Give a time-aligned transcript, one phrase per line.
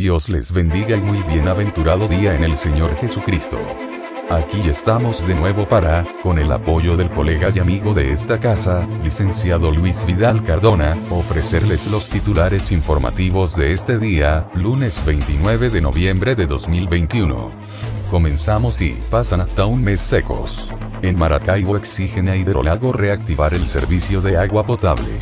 [0.00, 3.58] Dios les bendiga y muy bienaventurado día en el Señor Jesucristo.
[4.30, 8.88] Aquí estamos de nuevo para, con el apoyo del colega y amigo de esta casa,
[9.04, 16.34] licenciado Luis Vidal Cardona, ofrecerles los titulares informativos de este día, lunes 29 de noviembre
[16.34, 17.52] de 2021.
[18.10, 20.72] Comenzamos y pasan hasta un mes secos.
[21.02, 25.18] En Maracaibo exigen a Hidrolago reactivar el servicio de agua potable.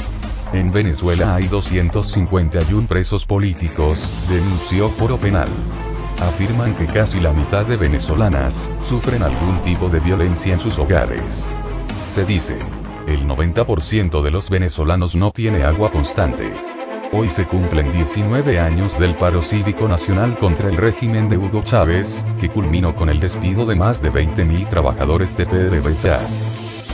[0.52, 5.48] En Venezuela hay 251 presos políticos, denunció Foro Penal.
[6.20, 11.52] Afirman que casi la mitad de venezolanas sufren algún tipo de violencia en sus hogares.
[12.06, 12.58] Se dice,
[13.06, 16.50] el 90% de los venezolanos no tiene agua constante.
[17.12, 22.26] Hoy se cumplen 19 años del paro cívico nacional contra el régimen de Hugo Chávez,
[22.40, 26.20] que culminó con el despido de más de 20.000 trabajadores de PDVSA.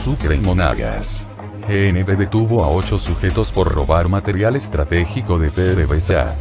[0.03, 1.29] Sucre y Monagas.
[1.67, 6.35] GNB detuvo a ocho sujetos por robar material estratégico de PDVSA.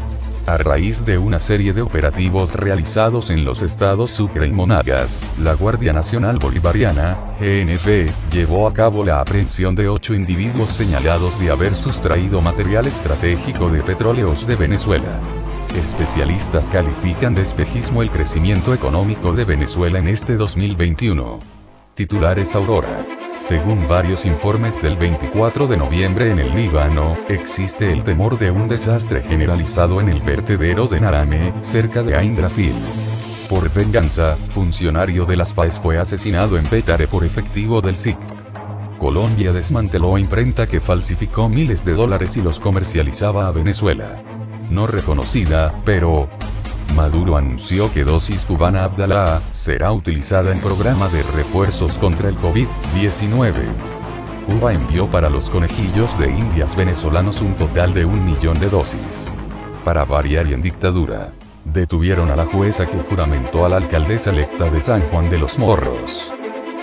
[0.46, 5.54] A raíz de una serie de operativos realizados en los estados Sucre y Monagas, la
[5.54, 11.74] Guardia Nacional Bolivariana, GNB, llevó a cabo la aprehensión de ocho individuos señalados de haber
[11.74, 15.18] sustraído material estratégico de petróleos de Venezuela.
[15.74, 21.38] Especialistas califican de espejismo el crecimiento económico de Venezuela en este 2021.
[21.94, 23.23] Titulares Aurora.
[23.36, 28.68] Según varios informes del 24 de noviembre en el Líbano, existe el temor de un
[28.68, 32.74] desastre generalizado en el vertedero de Narame, cerca de Ain Grafil.
[33.50, 38.16] Por venganza, funcionario de las FAES fue asesinado en Petare por efectivo del SIC.
[38.98, 44.22] Colombia desmanteló imprenta que falsificó miles de dólares y los comercializaba a Venezuela.
[44.70, 46.28] No reconocida, pero,
[46.94, 53.52] Maduro anunció que dosis cubana Abdalá será utilizada en programa de refuerzos contra el COVID-19.
[54.46, 59.32] Cuba envió para los conejillos de indias venezolanos un total de un millón de dosis.
[59.84, 61.32] Para variar y en dictadura.
[61.64, 65.58] Detuvieron a la jueza que juramentó a la alcaldesa electa de San Juan de los
[65.58, 66.32] Morros.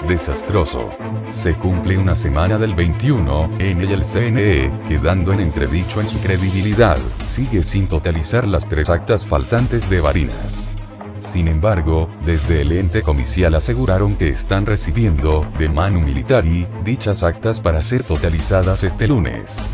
[0.07, 0.89] Desastroso.
[1.29, 6.97] Se cumple una semana del 21, en el CNE, quedando en entredicho en su credibilidad,
[7.25, 10.71] sigue sin totalizar las tres actas faltantes de Barinas.
[11.19, 17.59] Sin embargo, desde el ente comicial aseguraron que están recibiendo, de mano militari, dichas actas
[17.59, 19.71] para ser totalizadas este lunes.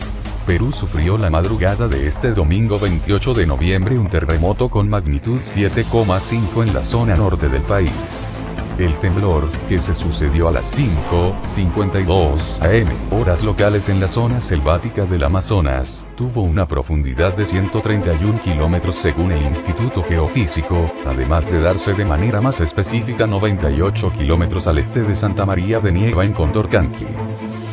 [0.45, 6.61] Perú sufrió la madrugada de este domingo 28 de noviembre un terremoto con magnitud 7,5
[6.61, 8.29] en la zona norte del país.
[8.77, 15.05] El temblor, que se sucedió a las 5.52 am, horas locales en la zona selvática
[15.05, 21.93] del Amazonas, tuvo una profundidad de 131 kilómetros según el Instituto Geofísico, además de darse
[21.93, 27.07] de manera más específica 98 kilómetros al este de Santa María de Nieva en Condorcanqui.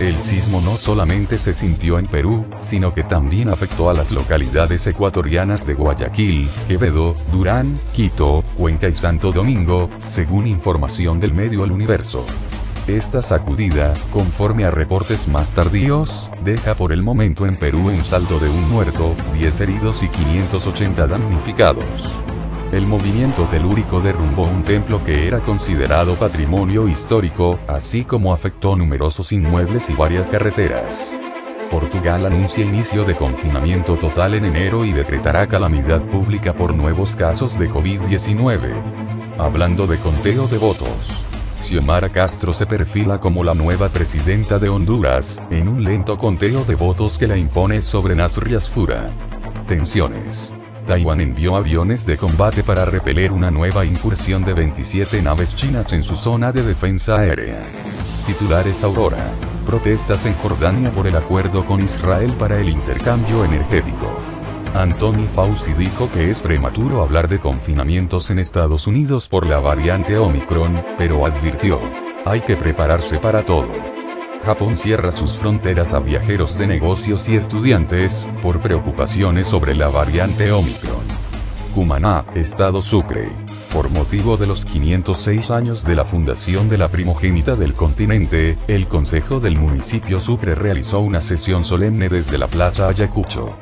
[0.01, 4.87] El sismo no solamente se sintió en Perú, sino que también afectó a las localidades
[4.87, 11.73] ecuatorianas de Guayaquil, Quevedo, Durán, Quito, Cuenca y Santo Domingo, según información del medio El
[11.73, 12.25] Universo.
[12.89, 18.41] Esta sacudida, conforme a reportes más tardíos, deja por el momento en Perú un saldo
[18.41, 22.23] de un muerto, 10 heridos y 580 damnificados.
[22.73, 29.31] El movimiento telúrico derrumbó un templo que era considerado patrimonio histórico, así como afectó numerosos
[29.33, 31.15] inmuebles y varias carreteras.
[31.71, 37.59] Portugal anuncia inicio de confinamiento total en enero y decretará calamidad pública por nuevos casos
[37.59, 38.73] de COVID-19.
[39.37, 41.23] Hablando de conteo de votos.
[41.61, 46.75] Xiomara Castro se perfila como la nueva presidenta de Honduras, en un lento conteo de
[46.75, 49.11] votos que la impone sobre Nasri Asfura.
[49.67, 50.55] Tensiones.
[50.87, 56.03] Taiwán envió aviones de combate para repeler una nueva incursión de 27 naves chinas en
[56.03, 57.63] su zona de defensa aérea.
[58.27, 59.33] Titulares Aurora.
[59.65, 64.09] Protestas en Jordania por el acuerdo con Israel para el intercambio energético.
[64.75, 70.19] Anthony Fauci dijo que es prematuro hablar de confinamientos en Estados Unidos por la variante
[70.19, 71.79] Omicron, pero advirtió,
[72.25, 73.92] hay que prepararse para todo.
[74.45, 80.51] Japón cierra sus fronteras a viajeros de negocios y estudiantes, por preocupaciones sobre la variante
[80.51, 81.05] Omicron.
[81.75, 83.31] Cumaná, Estado Sucre.
[83.73, 88.89] Por motivo de los 506 años de la fundación de la primogénita del continente, el
[88.89, 93.57] Consejo del Municipio Sucre realizó una sesión solemne desde la Plaza Ayacucho.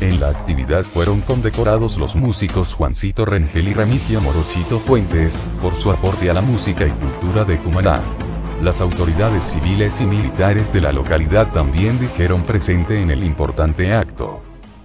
[0.00, 5.92] En la actividad fueron condecorados los músicos Juancito Rengel y Remigio Morochito Fuentes, por su
[5.92, 8.02] aporte a la música y cultura de Cumaná.
[8.64, 14.40] Las autoridades civiles y militares de la localidad también dijeron presente en el importante acto.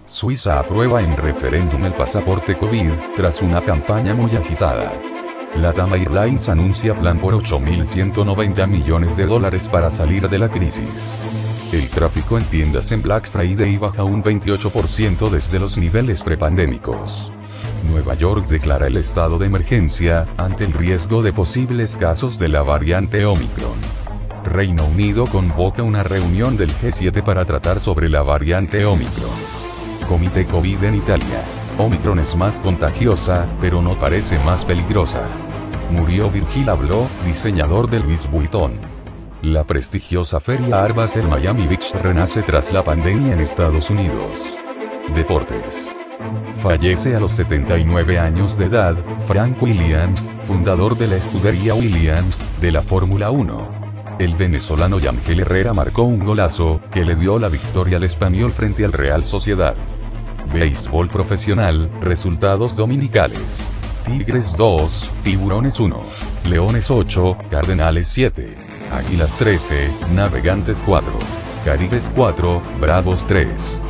[0.05, 4.91] Suiza aprueba en referéndum el pasaporte COVID, tras una campaña muy agitada.
[5.55, 11.19] La Tama Airlines anuncia plan por 8.190 millones de dólares para salir de la crisis.
[11.73, 17.33] El tráfico en tiendas en Black Friday baja un 28% desde los niveles prepandémicos.
[17.89, 22.61] Nueva York declara el estado de emergencia, ante el riesgo de posibles casos de la
[22.61, 23.79] variante Omicron.
[24.45, 29.29] Reino Unido convoca una reunión del G7 para tratar sobre la variante Omicron.
[30.07, 31.58] Comité COVID en Italia.
[31.79, 35.21] Omicron es más contagiosa, pero no parece más peligrosa.
[35.89, 38.73] Murió Virgil Abloh, diseñador de Louis Vuitton.
[39.41, 44.45] La prestigiosa feria Art Basel Miami Beach renace tras la pandemia en Estados Unidos.
[45.15, 45.95] Deportes.
[46.61, 52.73] Fallece a los 79 años de edad, Frank Williams, fundador de la escudería Williams, de
[52.73, 54.17] la Fórmula 1.
[54.19, 58.83] El venezolano Yangel Herrera marcó un golazo, que le dio la victoria al español frente
[58.83, 59.75] al Real Sociedad.
[60.53, 63.67] Béisbol profesional, resultados dominicales.
[64.05, 66.03] Tigres 2, Tiburones 1,
[66.49, 68.55] Leones 8, Cardenales 7,
[68.91, 71.11] Águilas 13, Navegantes 4,
[71.63, 73.81] Caribes 4, Bravos 3.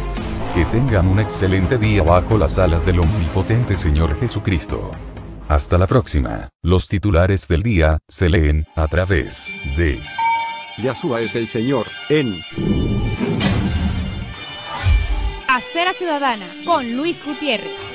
[0.54, 4.92] Que tengan un excelente día bajo las alas del omnipotente Señor Jesucristo.
[5.48, 6.50] Hasta la próxima.
[6.62, 10.02] Los titulares del día se leen a través de
[10.82, 12.42] Yahshua es el Señor, en
[15.70, 17.89] Acera Ciudadana con Luis Gutiérrez.